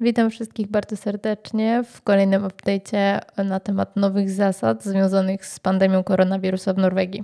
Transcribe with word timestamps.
Witam 0.00 0.30
wszystkich 0.30 0.66
bardzo 0.66 0.96
serdecznie 0.96 1.84
w 1.84 2.02
kolejnym 2.02 2.42
update'cie 2.42 3.20
na 3.44 3.60
temat 3.60 3.96
nowych 3.96 4.30
zasad 4.30 4.84
związanych 4.84 5.46
z 5.46 5.60
pandemią 5.60 6.04
koronawirusa 6.04 6.72
w 6.72 6.78
Norwegii. 6.78 7.22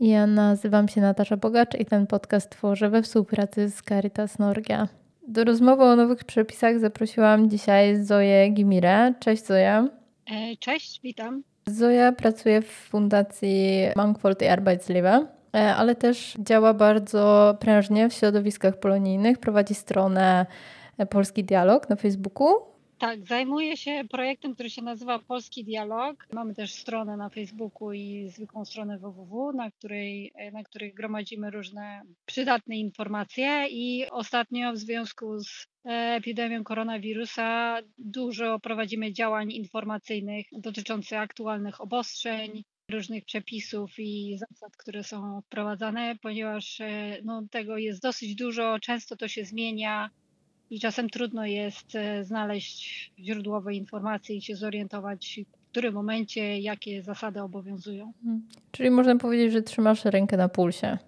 Ja 0.00 0.26
nazywam 0.26 0.88
się 0.88 1.00
Natasza 1.00 1.36
Bogacz 1.36 1.74
i 1.74 1.84
ten 1.84 2.06
podcast 2.06 2.50
tworzę 2.50 2.90
we 2.90 3.02
współpracy 3.02 3.68
z 3.68 3.82
Caritas 3.82 4.38
Norgia. 4.38 4.88
Do 5.28 5.44
rozmowy 5.44 5.82
o 5.82 5.96
nowych 5.96 6.24
przepisach 6.24 6.78
zaprosiłam 6.78 7.50
dzisiaj 7.50 8.04
Zoję 8.04 8.48
Gimirę. 8.48 9.14
Cześć 9.20 9.46
Zoja. 9.46 9.88
E, 10.30 10.56
cześć, 10.56 11.00
witam. 11.02 11.42
Zoja 11.66 12.12
pracuje 12.12 12.62
w 12.62 12.70
fundacji 12.70 13.82
Mangfold 13.96 14.42
i 14.42 14.46
Arbeitsliebe, 14.46 15.26
e, 15.54 15.74
ale 15.74 15.94
też 15.94 16.36
działa 16.38 16.74
bardzo 16.74 17.56
prężnie 17.60 18.08
w 18.08 18.12
środowiskach 18.12 18.80
polonijnych. 18.80 19.38
Prowadzi 19.38 19.74
stronę 19.74 20.46
Polski 21.10 21.44
Dialog 21.44 21.90
na 21.90 21.96
Facebooku. 21.96 22.48
Tak, 22.98 23.26
zajmuję 23.26 23.76
się 23.76 24.04
projektem, 24.10 24.54
który 24.54 24.70
się 24.70 24.82
nazywa 24.82 25.18
Polski 25.18 25.64
Dialog. 25.64 26.26
Mamy 26.32 26.54
też 26.54 26.72
stronę 26.72 27.16
na 27.16 27.28
Facebooku 27.28 27.92
i 27.92 28.28
zwykłą 28.28 28.64
stronę 28.64 28.98
www, 28.98 29.52
na 29.52 29.70
której, 29.70 30.32
na 30.52 30.64
której 30.64 30.94
gromadzimy 30.94 31.50
różne 31.50 32.02
przydatne 32.26 32.76
informacje 32.76 33.66
i 33.70 34.10
ostatnio 34.10 34.72
w 34.72 34.76
związku 34.76 35.38
z 35.38 35.66
epidemią 35.84 36.64
koronawirusa 36.64 37.78
dużo 37.98 38.60
prowadzimy 38.60 39.12
działań 39.12 39.52
informacyjnych 39.52 40.46
dotyczących 40.52 41.18
aktualnych 41.18 41.80
obostrzeń, 41.80 42.64
różnych 42.90 43.24
przepisów 43.24 43.90
i 43.98 44.38
zasad, 44.38 44.76
które 44.76 45.04
są 45.04 45.40
wprowadzane, 45.40 46.16
ponieważ 46.22 46.78
no, 47.24 47.42
tego 47.50 47.76
jest 47.78 48.02
dosyć 48.02 48.34
dużo, 48.34 48.78
często 48.80 49.16
to 49.16 49.28
się 49.28 49.44
zmienia 49.44 50.10
i 50.70 50.80
czasem 50.80 51.10
trudno 51.10 51.46
jest 51.46 51.94
e, 51.94 52.24
znaleźć 52.24 53.12
źródłowe 53.18 53.74
informacje 53.74 54.36
i 54.36 54.42
się 54.42 54.56
zorientować, 54.56 55.40
w 55.52 55.70
którym 55.70 55.94
momencie 55.94 56.58
jakie 56.58 57.02
zasady 57.02 57.42
obowiązują. 57.42 58.12
Hmm. 58.22 58.48
Czyli 58.70 58.90
można 58.90 59.16
powiedzieć, 59.16 59.52
że 59.52 59.62
trzymasz 59.62 60.04
rękę 60.04 60.36
na 60.36 60.48
pulsie. 60.48 60.98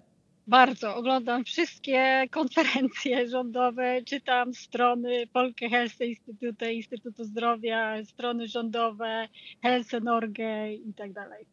Bardzo. 0.47 0.95
Oglądam 0.95 1.43
wszystkie 1.43 2.25
konferencje 2.31 3.27
rządowe, 3.27 4.01
czytam 4.05 4.53
strony 4.53 5.27
Polke 5.33 5.69
Helse 5.69 6.05
Instytutu, 6.05 6.65
Instytutu 6.65 7.23
Zdrowia, 7.23 8.05
strony 8.05 8.47
rządowe, 8.47 9.27
Helse 9.61 9.99
Norge 9.99 10.73
i 10.73 10.93
tak 10.93 11.13
dalej. 11.13 11.45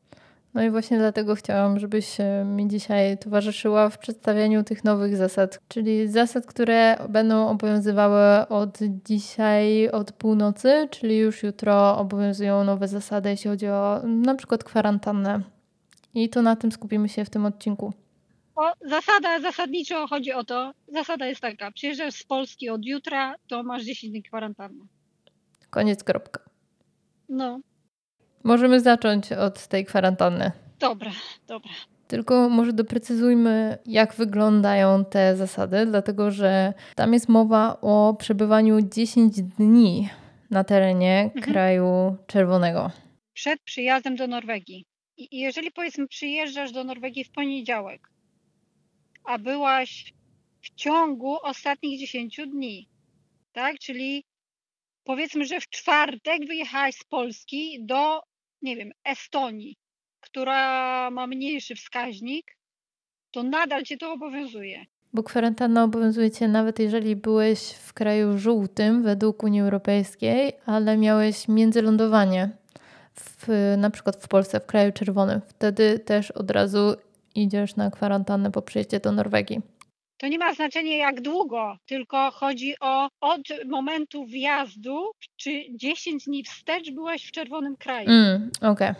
No 0.55 0.63
i 0.63 0.71
właśnie 0.71 0.99
dlatego 0.99 1.35
chciałam, 1.35 1.79
żebyś 1.79 2.21
e, 2.21 2.45
mi 2.45 2.69
dzisiaj 2.69 3.19
towarzyszyła 3.19 3.91
w 3.91 3.99
przedstawianiu 3.99 4.65
tych 4.65 4.85
nowych 4.85 5.17
zasad, 5.17 5.61
czyli 5.69 6.09
zasad, 6.09 6.47
które 6.47 6.97
będą 7.09 7.49
obowiązywały 7.49 8.49
od 8.49 8.79
dzisiaj, 9.05 9.89
od 9.89 10.13
północy, 10.13 10.89
czyli 10.91 11.19
już 11.19 11.43
jutro 11.43 11.99
obowiązują 11.99 12.65
nowe 12.65 12.89
zasady, 12.89 13.31
jeśli 13.31 13.51
chodzi 13.51 13.69
o 13.69 14.01
na 14.05 14.35
przykład 14.35 14.65
kwarantannę. 14.65 15.41
I 16.15 16.29
to 16.29 16.43
na 16.43 16.57
tym 16.57 16.73
skupimy 16.73 17.09
się 17.09 17.25
w 17.25 17.31
tym 17.31 17.47
odcinku. 17.47 17.93
O, 18.57 18.73
zasada, 18.81 19.41
zasadniczo 19.41 20.07
chodzi 20.07 20.33
o 20.33 20.45
to, 20.45 20.73
zasada 20.89 21.27
jest 21.27 21.41
taka, 21.41 21.71
przyjeżdżasz 21.71 22.15
z 22.15 22.25
Polski 22.25 22.71
od 22.71 22.85
jutra, 22.85 23.35
to 23.47 23.63
masz 23.63 23.85
10 23.85 24.11
dni 24.11 24.23
kwarantanny. 24.23 24.85
Koniec, 25.71 26.05
kropka. 26.05 26.41
No, 27.29 27.61
Możemy 28.47 28.81
zacząć 28.81 29.33
od 29.33 29.67
tej 29.67 29.85
kwarantanny. 29.85 30.53
Dobra, 30.79 31.11
dobra. 31.47 31.71
Tylko 32.09 32.49
może 32.49 32.73
doprecyzujmy, 32.73 33.79
jak 33.87 34.15
wyglądają 34.15 35.05
te 35.05 35.37
zasady, 35.37 35.87
dlatego 35.87 36.31
że 36.31 36.75
tam 36.95 37.13
jest 37.13 37.29
mowa 37.29 37.81
o 37.81 38.15
przebywaniu 38.19 38.81
10 38.81 39.43
dni 39.43 40.09
na 40.51 40.65
terenie 40.65 41.23
mhm. 41.35 41.45
kraju 41.45 42.17
czerwonego. 42.27 42.91
Przed 43.33 43.61
przyjazdem 43.63 44.17
do 44.17 44.27
Norwegii. 44.27 44.85
I 45.17 45.39
jeżeli 45.41 45.73
powiedzmy 45.73 46.09
przyjeżdżasz 46.09 46.73
do 46.73 46.85
Norwegii 46.85 47.25
w 47.25 47.31
poniedziałek, 47.31 48.09
a 49.25 49.39
byłaś 49.39 50.15
w 50.63 50.75
ciągu 50.75 51.37
ostatnich 51.43 52.01
10 52.01 52.41
dni, 52.47 52.89
tak? 53.53 53.79
Czyli 53.79 54.25
powiedzmy, 55.05 55.45
że 55.45 55.61
w 55.61 55.69
czwartek 55.69 56.47
wyjechałaś 56.47 56.95
z 56.95 57.05
Polski 57.05 57.79
do 57.81 58.21
nie 58.67 58.77
wiem, 58.77 58.93
Estonii, 59.05 59.77
która 60.21 61.11
ma 61.11 61.27
mniejszy 61.27 61.75
wskaźnik, 61.75 62.57
to 63.31 63.43
nadal 63.43 63.83
cię 63.83 63.97
to 63.97 64.13
obowiązuje. 64.13 64.85
Bo 65.13 65.23
kwarantanna 65.23 65.85
obowiązuje 65.85 66.31
cię 66.31 66.49
nawet 66.49 66.79
jeżeli 66.79 67.17
byłeś 67.17 67.73
w 67.73 67.93
kraju 67.93 68.39
żółtym 68.39 69.03
według 69.03 69.43
Unii 69.43 69.61
Europejskiej, 69.61 70.53
ale 70.67 70.97
miałeś 70.97 71.49
międzylądowanie 71.49 72.51
w, 73.15 73.49
na 73.79 73.91
przykład 73.91 74.17
w 74.25 74.29
Polsce, 74.29 74.61
w 74.61 74.67
kraju 74.67 74.93
czerwonym. 74.93 75.41
Wtedy 75.47 75.99
też 75.99 76.31
od 76.31 76.51
razu 76.51 76.95
idziesz 77.35 77.77
na 77.77 77.91
kwarantannę 77.91 78.51
po 78.51 78.63
przyjeździe 78.63 79.01
do 79.01 79.13
Norwegii. 79.13 79.76
To 80.19 80.29
nie 80.29 80.39
ma 80.39 80.55
znaczenia 80.55 80.97
jak 80.97 81.21
długo, 81.21 81.77
tylko 81.87 82.31
chodzi 82.31 82.75
o 82.81 83.09
od 83.21 83.43
momentu 83.67 84.27
wjazdu, 84.27 85.11
czy 85.37 85.65
10 85.71 86.25
dni 86.25 86.45
wstecz 86.45 86.91
byłaś 86.91 87.25
w 87.27 87.31
czerwonym 87.31 87.77
kraju. 87.77 88.09
Mm, 88.09 88.51
Okej. 88.57 88.91
Okay. 88.91 88.95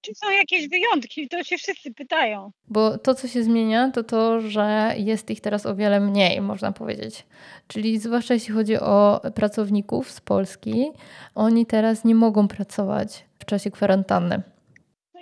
Czy 0.00 0.14
są 0.14 0.30
jakieś 0.30 0.68
wyjątki? 0.68 1.28
To 1.28 1.44
się 1.44 1.56
wszyscy 1.56 1.94
pytają. 1.94 2.50
Bo 2.68 2.98
to, 2.98 3.14
co 3.14 3.28
się 3.28 3.42
zmienia, 3.42 3.90
to 3.90 4.04
to, 4.04 4.40
że 4.40 4.94
jest 4.96 5.30
ich 5.30 5.40
teraz 5.40 5.66
o 5.66 5.76
wiele 5.76 6.00
mniej, 6.00 6.40
można 6.40 6.72
powiedzieć. 6.72 7.26
Czyli 7.68 7.98
zwłaszcza 7.98 8.34
jeśli 8.34 8.54
chodzi 8.54 8.76
o 8.76 9.20
pracowników 9.34 10.10
z 10.10 10.20
Polski, 10.20 10.90
oni 11.34 11.66
teraz 11.66 12.04
nie 12.04 12.14
mogą 12.14 12.48
pracować 12.48 13.24
w 13.38 13.44
czasie 13.44 13.70
kwarantanny. 13.70 14.42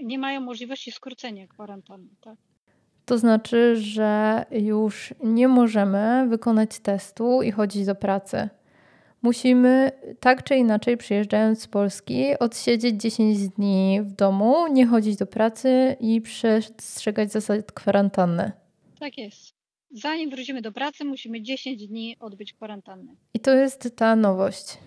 Nie 0.02 0.18
mają 0.18 0.40
możliwości 0.40 0.92
skrócenia 0.92 1.46
kwarantanny, 1.46 2.10
tak? 2.20 2.36
To 3.10 3.18
znaczy, 3.18 3.76
że 3.76 4.44
już 4.50 5.14
nie 5.22 5.48
możemy 5.48 6.26
wykonać 6.28 6.78
testu 6.78 7.42
i 7.42 7.50
chodzić 7.50 7.86
do 7.86 7.94
pracy. 7.94 8.48
Musimy 9.22 9.92
tak 10.20 10.44
czy 10.44 10.56
inaczej, 10.56 10.96
przyjeżdżając 10.96 11.62
z 11.62 11.66
Polski, 11.66 12.38
odsiedzieć 12.38 13.02
10 13.02 13.48
dni 13.48 14.00
w 14.02 14.12
domu, 14.12 14.66
nie 14.72 14.86
chodzić 14.86 15.16
do 15.16 15.26
pracy 15.26 15.96
i 16.00 16.20
przestrzegać 16.20 17.32
zasad 17.32 17.72
kwarantanny. 17.72 18.52
Tak 19.00 19.18
jest. 19.18 19.54
Zanim 19.90 20.30
wrócimy 20.30 20.62
do 20.62 20.72
pracy, 20.72 21.04
musimy 21.04 21.42
10 21.42 21.86
dni 21.86 22.16
odbyć 22.20 22.52
kwarantannę. 22.52 23.14
I 23.34 23.40
to 23.40 23.54
jest 23.54 23.96
ta 23.96 24.16
nowość. 24.16 24.78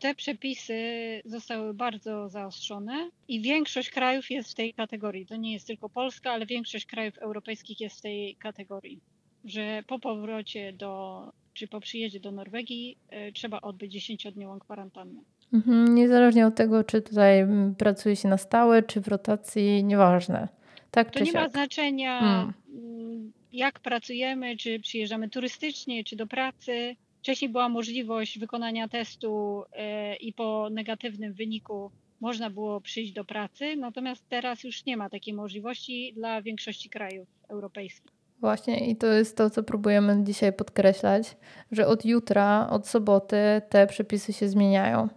Te 0.00 0.14
przepisy 0.14 0.82
zostały 1.24 1.74
bardzo 1.74 2.28
zaostrzone 2.28 3.10
i 3.28 3.40
większość 3.40 3.90
krajów 3.90 4.30
jest 4.30 4.50
w 4.50 4.54
tej 4.54 4.74
kategorii. 4.74 5.26
To 5.26 5.36
nie 5.36 5.52
jest 5.52 5.66
tylko 5.66 5.88
Polska, 5.88 6.32
ale 6.32 6.46
większość 6.46 6.86
krajów 6.86 7.18
europejskich 7.18 7.80
jest 7.80 7.98
w 7.98 8.02
tej 8.02 8.36
kategorii, 8.36 9.00
że 9.44 9.82
po 9.86 9.98
powrocie 9.98 10.72
do, 10.72 11.22
czy 11.54 11.68
po 11.68 11.80
przyjeździe 11.80 12.20
do 12.20 12.32
Norwegii 12.32 12.98
y, 13.28 13.32
trzeba 13.32 13.60
odbyć 13.60 14.10
10-dniową 14.10 14.58
kwarantannę. 14.58 15.20
Mhm, 15.52 15.94
niezależnie 15.94 16.46
od 16.46 16.54
tego, 16.54 16.84
czy 16.84 17.02
tutaj 17.02 17.46
pracuje 17.78 18.16
się 18.16 18.28
na 18.28 18.38
stałe, 18.38 18.82
czy 18.82 19.00
w 19.00 19.08
rotacji, 19.08 19.84
nieważne. 19.84 20.48
Tak, 20.90 21.10
to 21.10 21.20
nie 21.20 21.26
siak. 21.26 21.34
ma 21.34 21.48
znaczenia, 21.48 22.20
hmm. 22.20 23.32
jak 23.52 23.80
pracujemy, 23.80 24.56
czy 24.56 24.80
przyjeżdżamy 24.80 25.28
turystycznie, 25.28 26.04
czy 26.04 26.16
do 26.16 26.26
pracy. 26.26 26.96
Wcześniej 27.18 27.48
była 27.48 27.68
możliwość 27.68 28.38
wykonania 28.38 28.88
testu 28.88 29.62
e, 29.72 30.16
i 30.16 30.32
po 30.32 30.68
negatywnym 30.70 31.32
wyniku 31.32 31.90
można 32.20 32.50
było 32.50 32.80
przyjść 32.80 33.12
do 33.12 33.24
pracy, 33.24 33.76
natomiast 33.76 34.28
teraz 34.28 34.64
już 34.64 34.84
nie 34.84 34.96
ma 34.96 35.10
takiej 35.10 35.34
możliwości 35.34 36.12
dla 36.16 36.42
większości 36.42 36.90
krajów 36.90 37.28
europejskich. 37.48 38.12
Właśnie 38.40 38.90
i 38.90 38.96
to 38.96 39.06
jest 39.06 39.36
to, 39.36 39.50
co 39.50 39.62
próbujemy 39.62 40.24
dzisiaj 40.24 40.52
podkreślać, 40.52 41.36
że 41.72 41.86
od 41.86 42.04
jutra, 42.04 42.68
od 42.70 42.88
soboty 42.88 43.36
te 43.68 43.86
przepisy 43.86 44.32
się 44.32 44.48
zmieniają. 44.48 45.08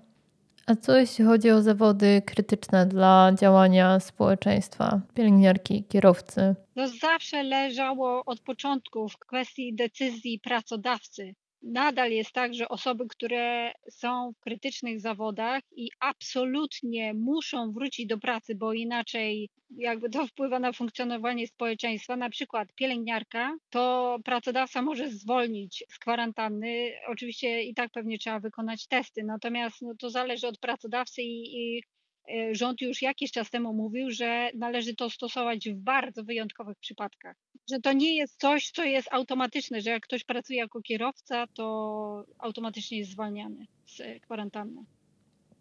A 0.68 0.76
co 0.76 0.98
jeśli 0.98 1.26
chodzi 1.26 1.52
o 1.52 1.62
zawody 1.62 2.22
krytyczne 2.26 2.86
dla 2.86 3.32
działania 3.40 4.00
społeczeństwa, 4.00 5.02
pielęgniarki, 5.14 5.84
kierowcy? 5.84 6.56
To 6.76 6.88
zawsze 6.88 7.44
leżało 7.44 8.26
od 8.26 8.40
początku 8.40 9.10
w 9.10 9.18
kwestii 9.18 9.76
decyzji 9.76 10.40
pracodawcy 10.40 11.36
nadal 11.64 12.12
jest 12.12 12.32
tak, 12.32 12.54
że 12.54 12.70
osoby, 12.70 13.08
które 13.08 13.74
są 13.90 14.32
w 14.38 14.40
krytycznych 14.40 15.00
zawodach 15.02 15.64
i 15.76 15.90
absolutnie 16.00 17.14
muszą 17.14 17.72
wrócić 17.72 18.08
do 18.08 18.18
pracy, 18.18 18.56
bo 18.56 18.74
inaczej 18.74 19.50
jakby 19.78 20.10
to 20.10 20.28
wpływa 20.28 20.60
na 20.60 20.74
funkcjonowanie 20.74 21.48
społeczeństwa, 21.48 22.16
na 22.16 22.30
przykład 22.30 22.74
pielęgniarka, 22.76 23.58
to 23.70 24.18
pracodawca 24.26 24.82
może 24.82 25.10
zwolnić 25.10 25.84
z 25.90 26.00
kwarantanny. 26.00 26.92
Oczywiście 27.08 27.64
i 27.64 27.74
tak 27.74 27.92
pewnie 27.92 28.18
trzeba 28.18 28.40
wykonać 28.40 28.88
testy, 28.88 29.24
natomiast 29.24 29.82
no, 29.82 29.96
to 30.00 30.10
zależy 30.10 30.48
od 30.48 30.60
pracodawcy 30.60 31.22
i, 31.22 31.58
i 31.58 31.84
e, 32.30 32.56
rząd 32.56 32.82
już 32.82 33.02
jakiś 33.02 33.32
czas 33.32 33.50
temu 33.50 33.74
mówił, 33.74 34.12
że 34.12 34.50
należy 34.56 34.96
to 34.96 35.10
stosować 35.10 35.70
w 35.70 35.76
bardzo 35.76 36.24
wyjątkowych 36.24 36.78
przypadkach, 36.80 37.38
że 37.72 37.80
to 37.80 37.94
nie 37.94 38.18
jest 38.18 38.40
coś, 38.40 38.72
co 38.72 38.84
jest 38.84 39.08
automatyczne, 39.12 39.82
że 39.82 39.90
jak 39.90 40.04
ktoś 40.04 40.24
pracuje 40.24 40.60
jako 40.60 40.82
kierowca, 40.82 41.48
to 41.48 42.26
automatycznie 42.40 42.98
jest 42.98 43.12
zwalniany 43.12 43.66
z 43.86 44.22
kwarantanny. 44.22 44.82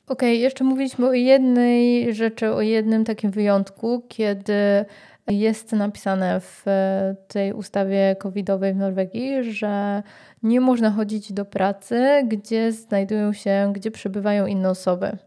Okej, 0.07 0.29
okay, 0.29 0.37
jeszcze 0.37 0.65
mówiliśmy 0.65 1.07
o 1.07 1.13
jednej 1.13 2.15
rzeczy, 2.15 2.53
o 2.53 2.61
jednym 2.61 3.05
takim 3.05 3.31
wyjątku, 3.31 4.03
kiedy 4.09 4.85
jest 5.29 5.73
napisane 5.73 6.41
w 6.41 6.65
tej 7.29 7.53
ustawie 7.53 8.17
covidowej 8.19 8.75
w 8.75 8.77
Norwegii, 8.77 9.53
że 9.53 10.03
nie 10.43 10.61
można 10.61 10.91
chodzić 10.91 11.33
do 11.33 11.45
pracy, 11.45 12.23
gdzie 12.29 12.73
znajdują 12.73 13.33
się, 13.33 13.73
gdzie 13.75 13.91
przebywają 13.91 14.47
inne 14.47 14.71
osoby. 14.71 15.19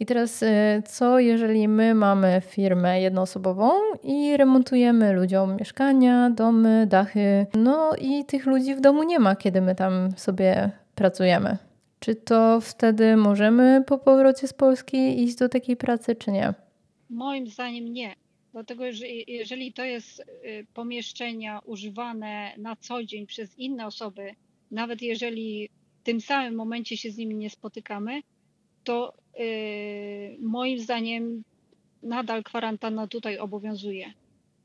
I 0.00 0.06
teraz 0.06 0.42
y, 0.42 0.82
co, 0.86 1.18
jeżeli 1.18 1.68
my 1.68 1.94
mamy 1.94 2.42
firmę 2.46 3.00
jednoosobową 3.00 3.70
i 4.02 4.36
remontujemy 4.36 5.12
ludziom 5.12 5.56
mieszkania, 5.56 6.30
domy, 6.30 6.86
dachy, 6.86 7.46
no 7.54 7.90
i 8.00 8.24
tych 8.24 8.46
ludzi 8.46 8.74
w 8.74 8.80
domu 8.80 9.02
nie 9.02 9.18
ma, 9.18 9.36
kiedy 9.36 9.60
my 9.60 9.74
tam 9.74 10.10
sobie 10.16 10.70
pracujemy? 10.94 11.58
Czy 12.00 12.14
to 12.14 12.60
wtedy 12.60 13.16
możemy 13.16 13.84
po 13.86 13.98
powrocie 13.98 14.48
z 14.48 14.52
Polski 14.52 15.24
iść 15.24 15.36
do 15.36 15.48
takiej 15.48 15.76
pracy, 15.76 16.14
czy 16.14 16.32
nie? 16.32 16.54
Moim 17.10 17.46
zdaniem 17.46 17.92
nie. 17.92 18.14
Dlatego, 18.52 18.92
że 18.92 19.06
jeżeli 19.26 19.72
to 19.72 19.84
jest 19.84 20.20
y, 20.20 20.66
pomieszczenia 20.74 21.60
używane 21.64 22.52
na 22.58 22.76
co 22.76 23.04
dzień 23.04 23.26
przez 23.26 23.58
inne 23.58 23.86
osoby, 23.86 24.34
nawet 24.70 25.02
jeżeli 25.02 25.68
w 26.00 26.02
tym 26.02 26.20
samym 26.20 26.54
momencie 26.54 26.96
się 26.96 27.10
z 27.10 27.16
nimi 27.16 27.34
nie 27.34 27.50
spotykamy, 27.50 28.20
to 28.86 29.12
yy, 29.38 29.44
moim 30.40 30.78
zdaniem 30.78 31.42
nadal 32.02 32.42
kwarantanna 32.42 33.06
tutaj 33.06 33.38
obowiązuje, 33.38 34.12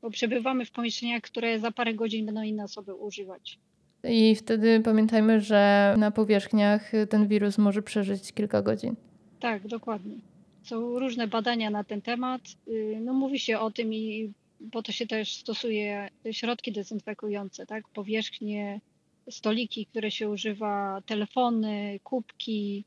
bo 0.02 0.10
przebywamy 0.10 0.64
w 0.64 0.70
pomieszczeniach, 0.70 1.22
które 1.22 1.60
za 1.60 1.70
parę 1.70 1.94
godzin 1.94 2.26
będą 2.26 2.42
inne 2.42 2.64
osoby 2.64 2.94
używać. 2.94 3.58
I 4.04 4.34
wtedy 4.34 4.80
pamiętajmy, 4.80 5.40
że 5.40 5.94
na 5.98 6.10
powierzchniach 6.10 6.92
ten 7.10 7.28
wirus 7.28 7.58
może 7.58 7.82
przeżyć 7.82 8.32
kilka 8.32 8.62
godzin. 8.62 8.94
Tak, 9.40 9.68
dokładnie. 9.68 10.16
Są 10.62 10.98
różne 10.98 11.26
badania 11.26 11.70
na 11.70 11.84
ten 11.84 12.02
temat. 12.02 12.40
Y, 12.68 12.98
no, 13.00 13.12
mówi 13.12 13.38
się 13.38 13.58
o 13.58 13.70
tym 13.70 13.94
i 13.94 14.32
po 14.72 14.82
to 14.82 14.92
się 14.92 15.06
też 15.06 15.36
stosuje 15.36 16.08
środki 16.32 16.72
dezynfekujące, 16.72 17.66
tak? 17.66 17.88
Powierzchnie, 17.88 18.80
stoliki, 19.30 19.86
które 19.86 20.10
się 20.10 20.28
używa, 20.28 21.02
telefony, 21.06 22.00
kubki, 22.04 22.84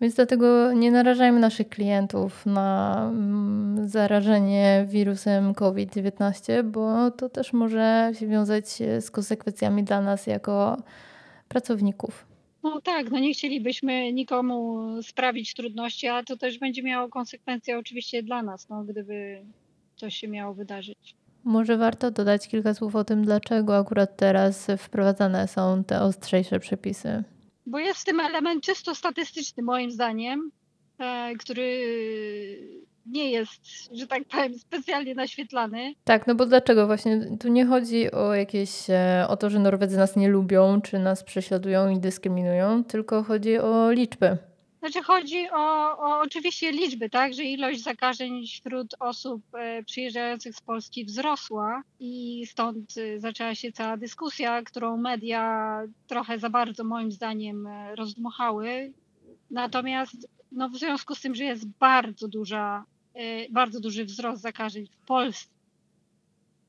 więc 0.00 0.14
dlatego 0.14 0.72
nie 0.72 0.90
narażajmy 0.90 1.40
naszych 1.40 1.68
klientów 1.68 2.46
na 2.46 2.96
mm, 3.12 3.88
zarażenie 3.88 4.86
wirusem 4.88 5.54
COVID-19, 5.54 6.64
bo 6.64 7.10
to 7.10 7.28
też 7.28 7.52
może 7.52 8.12
się 8.18 8.26
wiązać 8.26 8.68
z 9.00 9.10
konsekwencjami 9.10 9.84
dla 9.84 10.00
nas 10.00 10.26
jako 10.26 10.76
pracowników. 11.48 12.26
No 12.62 12.80
tak, 12.80 13.10
no 13.10 13.18
nie 13.18 13.32
chcielibyśmy 13.32 14.12
nikomu 14.12 14.84
sprawić 15.02 15.54
trudności, 15.54 16.08
a 16.08 16.22
to 16.22 16.36
też 16.36 16.58
będzie 16.58 16.82
miało 16.82 17.08
konsekwencje 17.08 17.78
oczywiście 17.78 18.22
dla 18.22 18.42
nas, 18.42 18.68
no, 18.68 18.84
gdyby 18.84 19.42
coś 19.96 20.14
się 20.14 20.28
miało 20.28 20.54
wydarzyć. 20.54 21.14
Może 21.44 21.76
warto 21.76 22.10
dodać 22.10 22.48
kilka 22.48 22.74
słów 22.74 22.96
o 22.96 23.04
tym, 23.04 23.24
dlaczego 23.24 23.76
akurat 23.76 24.16
teraz 24.16 24.66
wprowadzane 24.78 25.48
są 25.48 25.84
te 25.84 26.00
ostrzejsze 26.00 26.60
przepisy 26.60 27.24
bo 27.70 27.78
jest 27.78 28.00
w 28.00 28.04
tym 28.04 28.20
element 28.20 28.64
czysto 28.64 28.94
statystyczny, 28.94 29.62
moim 29.62 29.90
zdaniem, 29.90 30.50
e, 30.98 31.32
który 31.38 31.80
nie 33.06 33.30
jest, 33.30 33.60
że 33.92 34.06
tak 34.06 34.24
powiem, 34.24 34.58
specjalnie 34.58 35.14
naświetlany. 35.14 35.94
Tak, 36.04 36.26
no 36.26 36.34
bo 36.34 36.46
dlaczego 36.46 36.86
właśnie? 36.86 37.36
Tu 37.40 37.48
nie 37.48 37.66
chodzi 37.66 38.12
o 38.12 38.34
jakieś, 38.34 38.90
e, 38.90 39.26
o 39.28 39.36
to, 39.36 39.50
że 39.50 39.58
Norwedzy 39.58 39.96
nas 39.96 40.16
nie 40.16 40.28
lubią, 40.28 40.80
czy 40.80 40.98
nas 40.98 41.24
prześladują 41.24 41.90
i 41.90 41.98
dyskryminują, 41.98 42.84
tylko 42.84 43.22
chodzi 43.22 43.58
o 43.58 43.90
liczby. 43.90 44.38
Znaczy 44.80 45.02
chodzi 45.02 45.50
o, 45.50 45.98
o 45.98 46.20
oczywiście 46.20 46.72
liczby, 46.72 47.10
tak, 47.10 47.34
że 47.34 47.44
ilość 47.44 47.82
zakażeń 47.82 48.46
wśród 48.46 48.94
osób 49.00 49.42
e, 49.54 49.82
przyjeżdżających 49.82 50.54
z 50.54 50.60
Polski 50.60 51.04
wzrosła 51.04 51.82
i 51.98 52.44
stąd 52.46 52.94
e, 52.96 53.20
zaczęła 53.20 53.54
się 53.54 53.72
cała 53.72 53.96
dyskusja, 53.96 54.62
którą 54.62 54.96
media 54.96 55.82
trochę 56.06 56.38
za 56.38 56.50
bardzo 56.50 56.84
moim 56.84 57.12
zdaniem 57.12 57.66
e, 57.66 57.96
rozdmuchały. 57.96 58.92
Natomiast 59.50 60.28
no, 60.52 60.68
w 60.68 60.76
związku 60.76 61.14
z 61.14 61.20
tym, 61.20 61.34
że 61.34 61.44
jest 61.44 61.68
bardzo 61.68 62.28
duża, 62.28 62.84
bardzo 63.50 63.80
duży 63.80 64.04
wzrost 64.04 64.42
zakażeń 64.42 64.86
w 64.86 65.06
Polsce, 65.06 65.48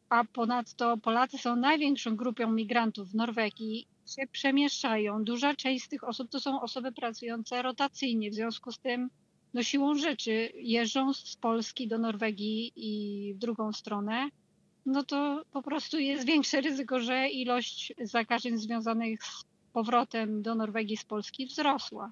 a 0.09 0.23
ponadto 0.23 0.97
Polacy 0.97 1.37
są 1.37 1.55
największą 1.55 2.15
grupą 2.15 2.51
migrantów 2.51 3.09
w 3.09 3.15
Norwegii 3.15 3.87
się 4.11 4.27
przemieszczają. 4.31 5.23
Duża 5.23 5.55
część 5.55 5.85
z 5.85 5.87
tych 5.87 6.03
osób 6.03 6.29
to 6.29 6.39
są 6.39 6.61
osoby 6.61 6.91
pracujące 6.91 7.61
rotacyjnie, 7.61 8.31
w 8.31 8.33
związku 8.33 8.71
z 8.71 8.79
tym 8.79 9.09
no 9.53 9.63
siłą 9.63 9.95
rzeczy 9.95 10.49
jeżdżą 10.55 11.13
z 11.13 11.35
Polski 11.35 11.87
do 11.87 11.97
Norwegii 11.97 12.73
i 12.75 13.33
w 13.33 13.37
drugą 13.37 13.73
stronę, 13.73 14.29
no 14.85 15.03
to 15.03 15.43
po 15.51 15.61
prostu 15.61 15.99
jest 15.99 16.25
większe 16.25 16.61
ryzyko, 16.61 16.99
że 16.99 17.29
ilość 17.29 17.93
zakażeń 18.03 18.57
związanych 18.57 19.23
z 19.23 19.43
powrotem 19.73 20.41
do 20.41 20.55
Norwegii 20.55 20.97
z 20.97 21.03
Polski 21.03 21.45
wzrosła. 21.45 22.11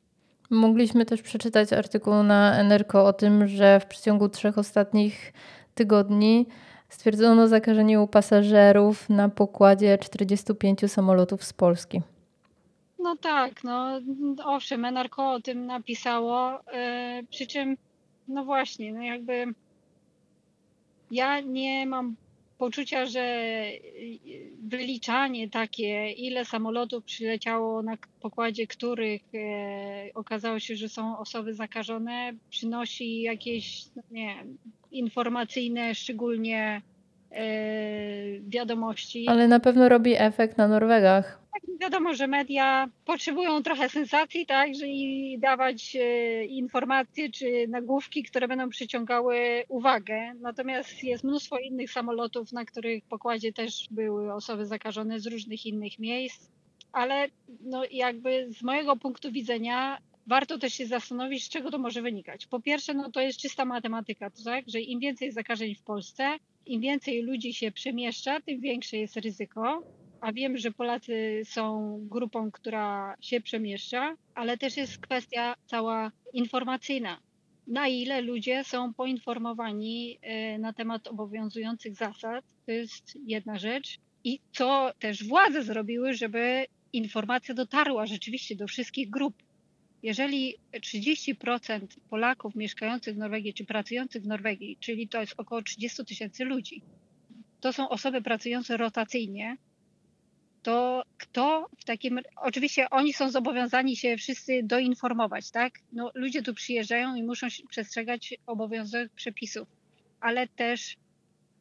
Mogliśmy 0.49 1.05
też 1.05 1.21
przeczytać 1.21 1.73
artykuł 1.73 2.23
na 2.23 2.57
NRK 2.59 3.03
o 3.03 3.13
tym, 3.13 3.47
że 3.47 3.79
w 3.79 3.85
przeciągu 3.85 4.29
trzech 4.29 4.57
ostatnich 4.57 5.33
tygodni 5.75 6.45
stwierdzono 6.89 7.47
zakażenie 7.47 8.01
u 8.01 8.07
pasażerów 8.07 9.09
na 9.09 9.29
pokładzie 9.29 9.97
45 9.97 10.91
samolotów 10.91 11.43
z 11.43 11.53
Polski. 11.53 12.01
No 12.99 13.15
tak, 13.21 13.63
no 13.63 13.99
owszem, 14.45 14.85
NRK 14.85 15.19
o 15.19 15.39
tym 15.39 15.65
napisało, 15.65 16.51
yy, 16.51 17.27
przy 17.29 17.47
czym 17.47 17.77
no 18.29 18.45
właśnie, 18.45 18.93
no 18.93 19.01
jakby 19.01 19.45
ja 21.11 21.39
nie 21.39 21.85
mam 21.87 22.15
poczucia, 22.59 23.05
że 23.05 23.65
wyliczanie 24.63 25.49
takie, 25.49 26.11
ile 26.11 26.45
samolotów 26.45 27.03
przyleciało 27.03 27.81
na 27.83 27.97
pokładzie 28.21 28.67
których 28.67 29.21
e, 29.33 30.09
okazało 30.13 30.59
się, 30.59 30.75
że 30.75 30.89
są 30.89 31.17
osoby 31.17 31.53
zakażone, 31.53 32.33
przynosi 32.49 33.21
jakieś, 33.21 33.85
no 33.95 34.03
nie 34.11 34.45
informacyjne, 34.91 35.95
szczególnie 35.95 36.81
wiadomości. 38.41 39.25
Ale 39.27 39.47
na 39.47 39.59
pewno 39.59 39.89
robi 39.89 40.15
efekt 40.17 40.57
na 40.57 40.67
Norwegach. 40.67 41.39
Tak, 41.53 41.61
wiadomo, 41.81 42.13
że 42.13 42.27
media 42.27 42.89
potrzebują 43.05 43.63
trochę 43.63 43.89
sensacji, 43.89 44.45
tak, 44.45 44.69
i 44.85 45.39
dawać 45.39 45.95
e, 45.95 46.45
informacje 46.45 47.31
czy 47.31 47.67
nagłówki, 47.67 48.23
które 48.23 48.47
będą 48.47 48.69
przyciągały 48.69 49.63
uwagę. 49.67 50.33
Natomiast 50.41 51.03
jest 51.03 51.23
mnóstwo 51.23 51.57
innych 51.57 51.91
samolotów, 51.91 52.51
na 52.51 52.65
których 52.65 53.03
pokładzie 53.05 53.53
też 53.53 53.87
były 53.91 54.33
osoby 54.33 54.65
zakażone 54.65 55.19
z 55.19 55.27
różnych 55.27 55.65
innych 55.65 55.99
miejsc. 55.99 56.49
Ale 56.91 57.27
no, 57.61 57.83
jakby 57.91 58.47
z 58.51 58.63
mojego 58.63 58.95
punktu 58.95 59.31
widzenia 59.31 59.97
warto 60.27 60.57
też 60.57 60.73
się 60.73 60.85
zastanowić, 60.85 61.43
z 61.43 61.49
czego 61.49 61.71
to 61.71 61.77
może 61.77 62.01
wynikać. 62.01 62.47
Po 62.47 62.59
pierwsze, 62.59 62.93
no 62.93 63.11
to 63.11 63.21
jest 63.21 63.39
czysta 63.39 63.65
matematyka, 63.65 64.29
tak? 64.45 64.65
że 64.67 64.79
im 64.79 64.99
więcej 64.99 65.31
zakażeń 65.31 65.75
w 65.75 65.83
Polsce, 65.83 66.37
im 66.69 66.81
więcej 66.81 67.21
ludzi 67.21 67.53
się 67.53 67.71
przemieszcza, 67.71 68.41
tym 68.41 68.61
większe 68.61 68.97
jest 68.97 69.17
ryzyko. 69.17 69.83
A 70.21 70.33
wiem, 70.33 70.57
że 70.57 70.71
Polacy 70.71 71.41
są 71.45 71.97
grupą, 72.01 72.51
która 72.51 73.15
się 73.21 73.41
przemieszcza, 73.41 74.15
ale 74.35 74.57
też 74.57 74.77
jest 74.77 74.97
kwestia 74.97 75.55
cała 75.65 76.11
informacyjna. 76.33 77.19
Na 77.67 77.87
ile 77.87 78.21
ludzie 78.21 78.63
są 78.63 78.93
poinformowani 78.93 80.19
e, 80.21 80.59
na 80.59 80.73
temat 80.73 81.07
obowiązujących 81.07 81.95
zasad, 81.95 82.45
to 82.65 82.71
jest 82.71 83.17
jedna 83.25 83.59
rzecz. 83.59 83.99
I 84.23 84.39
co 84.51 84.91
też 84.99 85.27
władze 85.27 85.63
zrobiły, 85.63 86.13
żeby 86.13 86.65
informacja 86.93 87.55
dotarła 87.55 88.05
rzeczywiście 88.05 88.55
do 88.55 88.67
wszystkich 88.67 89.09
grup 89.09 89.35
jeżeli 90.03 90.55
30% 90.73 91.87
Polaków 92.09 92.55
mieszkających 92.55 93.15
w 93.15 93.17
Norwegii 93.17 93.53
czy 93.53 93.65
pracujących 93.65 94.23
w 94.23 94.27
Norwegii, 94.27 94.77
czyli 94.79 95.07
to 95.07 95.21
jest 95.21 95.33
około 95.37 95.61
30 95.61 96.05
tysięcy 96.05 96.45
ludzi, 96.45 96.81
to 97.59 97.73
są 97.73 97.89
osoby 97.89 98.21
pracujące 98.21 98.77
rotacyjnie, 98.77 99.57
to 100.63 101.03
kto 101.17 101.69
w 101.77 101.85
takim. 101.85 102.19
Oczywiście 102.35 102.89
oni 102.89 103.13
są 103.13 103.31
zobowiązani 103.31 103.95
się 103.95 104.17
wszyscy 104.17 104.61
doinformować, 104.63 105.51
tak? 105.51 105.73
No, 105.91 106.11
ludzie 106.15 106.41
tu 106.41 106.53
przyjeżdżają 106.53 107.15
i 107.15 107.23
muszą 107.23 107.47
przestrzegać 107.69 108.33
obowiązujących 108.45 109.15
przepisów, 109.15 109.67
ale 110.19 110.47
też, 110.47 110.97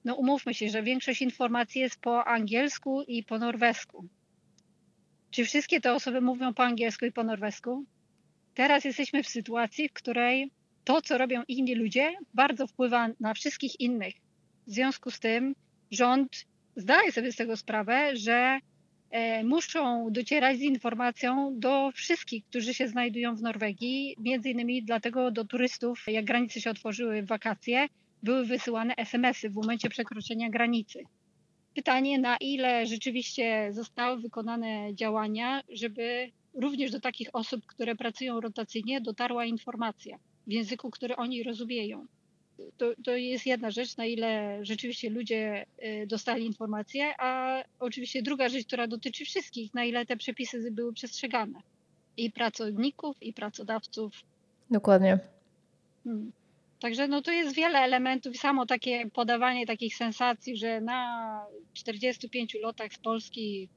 no 0.05 0.15
umówmy 0.15 0.55
się, 0.55 0.69
że 0.69 0.83
większość 0.83 1.23
informacji 1.23 1.81
jest 1.81 2.01
po 2.01 2.25
angielsku 2.25 3.03
i 3.03 3.25
po 3.25 3.39
norwesku. 3.39 4.09
Czy 5.31 5.45
wszystkie 5.45 5.81
te 5.81 5.95
osoby 5.95 6.21
mówią 6.21 6.55
po 6.55 6.65
angielsku 6.65 7.05
i 7.07 7.13
po 7.13 7.25
norwesku? 7.25 7.85
Teraz 8.59 8.85
jesteśmy 8.85 9.23
w 9.23 9.29
sytuacji, 9.29 9.89
w 9.89 9.93
której 9.93 10.51
to, 10.85 11.03
co 11.03 11.19
robią 11.19 11.43
inni 11.49 11.75
ludzie, 11.75 12.13
bardzo 12.35 12.67
wpływa 12.67 13.09
na 13.21 13.35
wszystkich 13.35 13.81
innych. 13.81 14.15
W 14.67 14.71
związku 14.73 15.11
z 15.11 15.21
tym 15.21 15.55
rząd 15.91 16.47
zdaję 16.77 17.13
sobie 17.13 17.33
z 17.33 17.37
tego 17.37 17.57
sprawę, 17.57 18.17
że 18.17 18.59
e, 19.11 19.45
muszą 19.45 20.09
docierać 20.11 20.59
z 20.59 20.61
informacją 20.61 21.59
do 21.59 21.91
wszystkich, 21.95 22.45
którzy 22.45 22.75
się 22.75 22.89
znajdują 22.89 23.37
w 23.37 23.43
Norwegii, 23.43 24.17
między 24.21 24.51
innymi 24.51 24.83
dlatego 24.83 25.31
do 25.31 25.45
turystów, 25.45 26.05
jak 26.07 26.25
granice 26.25 26.61
się 26.61 26.71
otworzyły 26.71 27.23
w 27.23 27.27
wakacje, 27.27 27.89
były 28.23 28.45
wysyłane 28.45 28.97
SMS-y 28.97 29.51
w 29.51 29.55
momencie 29.55 29.89
przekroczenia 29.89 30.51
granicy. 30.51 31.03
Pytanie, 31.75 32.19
na 32.19 32.37
ile 32.37 32.87
rzeczywiście 32.87 33.69
zostały 33.73 34.21
wykonane 34.21 34.95
działania, 34.95 35.63
żeby 35.69 36.33
również 36.59 36.91
do 36.91 37.01
takich 37.01 37.29
osób, 37.33 37.67
które 37.67 37.97
pracują 37.97 38.41
rotacyjnie, 38.41 39.01
dotarła 39.01 39.45
informacja 39.45 40.19
w 40.47 40.53
języku, 40.53 40.91
który 40.91 41.17
oni 41.17 41.43
rozumieją. 41.43 42.07
To, 42.77 42.93
to 43.05 43.17
jest 43.17 43.47
jedna 43.47 43.71
rzecz, 43.71 43.97
na 43.97 44.07
ile 44.07 44.59
rzeczywiście 44.63 45.11
ludzie 45.11 45.67
y, 46.03 46.07
dostali 46.07 46.47
informacje, 46.47 47.15
a 47.19 47.63
oczywiście 47.81 48.23
druga 48.23 48.49
rzecz, 48.49 48.67
która 48.67 48.87
dotyczy 48.87 49.25
wszystkich, 49.25 49.75
na 49.75 49.85
ile 49.85 50.07
te 50.07 50.17
przepisy 50.17 50.71
były 50.71 50.93
przestrzegane. 50.93 51.61
I 52.17 52.31
pracowników, 52.31 53.23
i 53.23 53.33
pracodawców. 53.33 54.13
Dokładnie. 54.71 55.19
Hmm. 56.05 56.33
Także 56.81 57.09
no 57.09 57.23
to 57.23 57.33
jest 57.33 57.55
wiele 57.55 57.79
elementów. 57.79 58.37
Samo 58.37 58.67
takie 58.67 59.11
podawanie 59.11 59.67
takich 59.67 59.97
sensacji, 59.97 60.57
że 60.57 60.81
na 60.81 61.41
45 61.75 62.55
lotach 62.63 62.93
z 62.93 62.99
Polski 62.99 63.69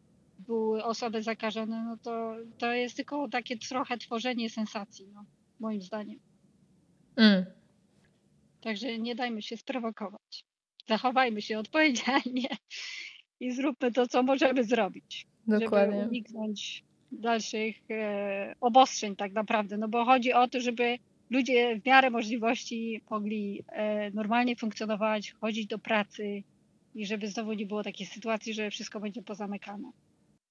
były 0.48 0.84
osoby 0.84 1.24
zakażone, 1.24 1.84
no 1.84 1.98
to, 1.98 2.36
to 2.58 2.74
jest 2.74 2.96
tylko 2.96 3.28
takie 3.30 3.58
trochę 3.58 3.98
tworzenie 3.98 4.50
sensacji, 4.50 5.08
no, 5.14 5.26
moim 5.60 5.82
zdaniem. 5.82 6.20
Mm. 7.16 7.46
Także 8.62 9.00
nie 9.00 9.16
dajmy 9.16 9.42
się 9.42 9.58
sprowokować. 9.58 10.46
Zachowajmy 10.88 11.42
się 11.42 11.60
odpowiedzialnie 11.60 12.50
i 13.40 13.52
zróbmy 13.52 13.92
to, 13.92 14.08
co 14.08 14.24
możemy 14.24 14.64
zrobić. 14.64 15.28
Dokładnie. 15.48 15.96
Żeby 15.96 16.08
uniknąć 16.10 16.84
dalszych 17.12 17.76
e, 17.92 18.56
obostrzeń 18.62 19.16
tak 19.16 19.34
naprawdę. 19.34 19.78
No 19.78 19.88
bo 19.88 20.06
chodzi 20.06 20.34
o 20.34 20.48
to, 20.48 20.62
żeby 20.62 20.98
ludzie 21.30 21.80
w 21.80 21.86
miarę 21.86 22.10
możliwości 22.10 23.02
mogli 23.10 23.64
e, 23.68 24.12
normalnie 24.12 24.56
funkcjonować, 24.56 25.32
chodzić 25.32 25.68
do 25.68 25.80
pracy 25.80 26.44
i 26.96 27.06
żeby 27.06 27.28
znowu 27.28 27.54
nie 27.54 27.66
było 27.66 27.84
takiej 27.84 28.08
sytuacji, 28.08 28.54
że 28.54 28.72
wszystko 28.72 29.00
będzie 29.00 29.22
pozamykane. 29.22 29.92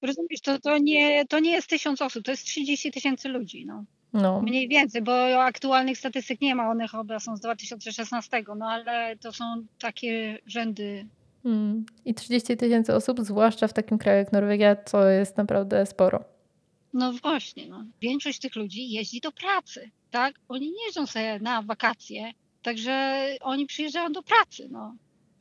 Rozumiesz, 0.03 0.41
to, 0.41 0.61
to, 0.61 0.79
nie, 0.79 1.27
to 1.27 1.39
nie 1.39 1.51
jest 1.51 1.69
tysiąc 1.69 2.03
osób, 2.03 2.25
to 2.25 2.31
jest 2.31 2.45
30 2.45 2.91
tysięcy 2.91 3.29
ludzi. 3.29 3.67
No. 3.67 3.85
No. 4.13 4.43
Mniej 4.43 4.69
więcej, 4.69 5.03
bo 5.03 5.43
aktualnych 5.43 5.99
statystyk 5.99 6.41
nie 6.41 6.55
ma, 6.55 6.71
one 6.71 6.89
chyba 6.89 7.21
są 7.21 7.37
z 7.37 7.41
2016, 7.41 8.45
no 8.57 8.67
ale 8.67 9.17
to 9.17 9.33
są 9.33 9.45
takie 9.79 10.39
rzędy. 10.47 11.07
Hmm. 11.43 11.87
I 12.05 12.15
30 12.15 12.57
tysięcy 12.57 12.95
osób, 12.95 13.21
zwłaszcza 13.21 13.69
w 13.69 13.73
takim 13.73 13.99
kraju 13.99 14.19
jak 14.19 14.33
Norwegia, 14.33 14.77
to 14.77 15.09
jest 15.09 15.37
naprawdę 15.37 15.87
sporo. 15.87 16.25
No 16.93 17.13
właśnie, 17.13 17.69
no. 17.69 17.85
większość 18.01 18.39
tych 18.39 18.57
ludzi 18.57 18.91
jeździ 18.91 19.21
do 19.21 19.33
pracy, 19.33 19.91
tak? 20.11 20.35
Oni 20.49 20.71
nie 20.71 20.85
jeżdżą 20.87 21.07
sobie 21.07 21.39
na 21.41 21.63
wakacje, 21.63 22.33
także 22.63 23.27
oni 23.41 23.67
przyjeżdżają 23.67 24.13
do 24.13 24.23
pracy, 24.23 24.69
no. 24.71 24.95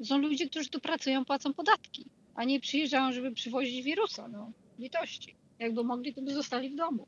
Są 0.04 0.18
ludzie, 0.18 0.50
którzy 0.50 0.70
tu 0.70 0.80
pracują, 0.80 1.26
płacą 1.26 1.54
podatki 1.54 2.06
a 2.40 2.44
nie 2.44 2.60
przyjeżdżają, 2.60 3.12
żeby 3.12 3.32
przywozić 3.32 3.84
wirusa. 3.84 4.28
No, 4.28 4.52
litości. 4.80 5.36
Jakby 5.60 5.84
mogli, 5.84 6.14
to 6.14 6.22
by 6.22 6.34
zostali 6.34 6.70
w 6.70 6.76
domu. 6.76 7.08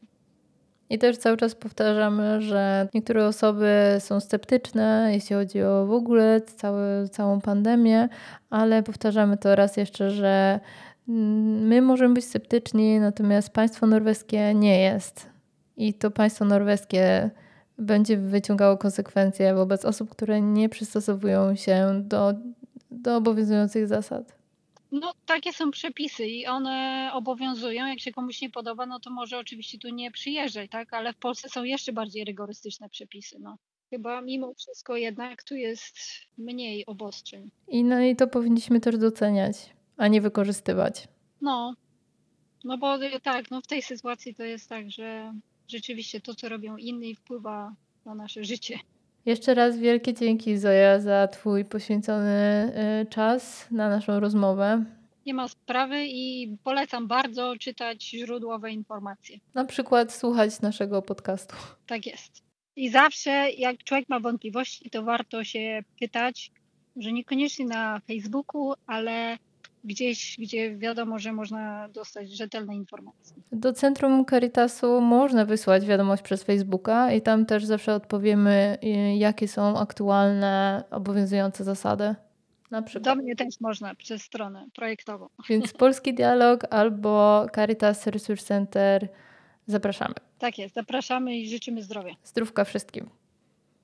I 0.89 0.97
też 0.97 1.17
cały 1.17 1.37
czas 1.37 1.55
powtarzamy, 1.55 2.41
że 2.41 2.87
niektóre 2.93 3.27
osoby 3.27 3.97
są 3.99 4.19
sceptyczne, 4.19 5.09
jeśli 5.13 5.35
chodzi 5.35 5.63
o 5.63 5.85
w 5.85 5.91
ogóle 5.91 6.41
cały, 6.41 7.09
całą 7.09 7.41
pandemię, 7.41 8.09
ale 8.49 8.83
powtarzamy 8.83 9.37
to 9.37 9.55
raz 9.55 9.77
jeszcze, 9.77 10.11
że 10.11 10.59
my 11.07 11.81
możemy 11.81 12.13
być 12.13 12.25
sceptyczni, 12.25 12.99
natomiast 12.99 13.49
państwo 13.49 13.87
norweskie 13.87 14.53
nie 14.53 14.81
jest. 14.81 15.29
I 15.77 15.93
to 15.93 16.11
państwo 16.11 16.45
norweskie 16.45 17.29
będzie 17.77 18.17
wyciągało 18.17 18.77
konsekwencje 18.77 19.55
wobec 19.55 19.85
osób, 19.85 20.09
które 20.09 20.41
nie 20.41 20.69
przystosowują 20.69 21.55
się 21.55 22.01
do, 22.03 22.33
do 22.91 23.17
obowiązujących 23.17 23.87
zasad. 23.87 24.40
No, 24.91 25.13
takie 25.25 25.53
są 25.53 25.71
przepisy 25.71 26.27
i 26.27 26.47
one 26.47 27.09
obowiązują. 27.13 27.87
Jak 27.87 27.99
się 27.99 28.11
komuś 28.11 28.41
nie 28.41 28.49
podoba, 28.49 28.85
no 28.85 28.99
to 28.99 29.09
może 29.09 29.37
oczywiście 29.37 29.77
tu 29.77 29.89
nie 29.89 30.11
przyjeżdżać, 30.11 30.71
tak? 30.71 30.93
Ale 30.93 31.13
w 31.13 31.17
Polsce 31.17 31.49
są 31.49 31.63
jeszcze 31.63 31.93
bardziej 31.93 32.25
rygorystyczne 32.25 32.89
przepisy. 32.89 33.39
No. 33.39 33.57
Chyba 33.89 34.21
mimo 34.21 34.53
wszystko 34.53 34.97
jednak 34.97 35.43
tu 35.43 35.55
jest 35.55 35.97
mniej 36.37 36.85
obostrzeń. 36.85 37.51
I 37.67 37.83
no 37.83 38.01
i 38.01 38.15
to 38.15 38.27
powinniśmy 38.27 38.79
też 38.79 38.97
doceniać, 38.97 39.55
a 39.97 40.07
nie 40.07 40.21
wykorzystywać. 40.21 41.07
No, 41.41 41.75
no 42.63 42.77
bo 42.77 42.97
tak, 43.23 43.51
no 43.51 43.61
w 43.61 43.67
tej 43.67 43.81
sytuacji 43.81 44.35
to 44.35 44.43
jest 44.43 44.69
tak, 44.69 44.91
że 44.91 45.33
rzeczywiście 45.67 46.21
to, 46.21 46.35
co 46.35 46.49
robią 46.49 46.77
inni, 46.77 47.15
wpływa 47.15 47.75
na 48.05 48.15
nasze 48.15 48.43
życie. 48.43 48.79
Jeszcze 49.25 49.53
raz 49.53 49.77
wielkie 49.77 50.13
dzięki 50.13 50.57
Zoja 50.57 50.99
za 50.99 51.27
Twój 51.27 51.65
poświęcony 51.65 52.71
y, 53.01 53.05
czas 53.05 53.67
na 53.71 53.89
naszą 53.89 54.19
rozmowę. 54.19 54.85
Nie 55.25 55.33
ma 55.33 55.47
sprawy 55.47 56.05
i 56.07 56.57
polecam 56.63 57.07
bardzo 57.07 57.57
czytać 57.59 58.03
źródłowe 58.09 58.71
informacje. 58.71 59.37
Na 59.53 59.65
przykład 59.65 60.13
słuchać 60.13 60.61
naszego 60.61 61.01
podcastu. 61.01 61.55
Tak 61.87 62.05
jest. 62.05 62.43
I 62.75 62.89
zawsze, 62.89 63.51
jak 63.51 63.83
człowiek 63.83 64.09
ma 64.09 64.19
wątpliwości, 64.19 64.89
to 64.89 65.03
warto 65.03 65.43
się 65.43 65.83
pytać, 65.99 66.51
że 66.95 67.11
niekoniecznie 67.11 67.65
na 67.65 67.99
Facebooku, 68.07 68.73
ale 68.87 69.37
gdzieś, 69.83 70.35
gdzie 70.39 70.77
wiadomo, 70.77 71.19
że 71.19 71.33
można 71.33 71.89
dostać 71.89 72.31
rzetelne 72.31 72.75
informacje. 72.75 73.35
Do 73.51 73.73
Centrum 73.73 74.25
Caritasu 74.25 75.01
można 75.01 75.45
wysłać 75.45 75.85
wiadomość 75.85 76.23
przez 76.23 76.43
Facebooka 76.43 77.11
i 77.11 77.21
tam 77.21 77.45
też 77.45 77.65
zawsze 77.65 77.93
odpowiemy, 77.95 78.77
y, 78.83 78.87
jakie 79.15 79.47
są 79.47 79.79
aktualne, 79.79 80.83
obowiązujące 80.91 81.63
zasady. 81.63 82.15
Na 82.71 82.81
przykład. 82.81 83.15
Do 83.15 83.21
mnie 83.21 83.35
też 83.35 83.59
można 83.61 83.95
przez 83.95 84.21
stronę 84.21 84.67
projektową. 84.73 85.29
Więc 85.49 85.73
Polski 85.83 86.13
Dialog 86.13 86.65
albo 86.69 87.45
Caritas 87.55 88.07
Resource 88.07 88.45
Center 88.45 89.07
zapraszamy. 89.67 90.15
Tak 90.39 90.57
jest, 90.57 90.75
zapraszamy 90.75 91.37
i 91.37 91.49
życzymy 91.49 91.83
zdrowia. 91.83 92.13
Zdrówka 92.23 92.65
wszystkim. 92.65 93.09